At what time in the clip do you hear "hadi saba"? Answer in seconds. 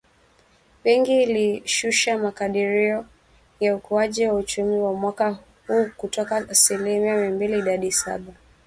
7.61-8.33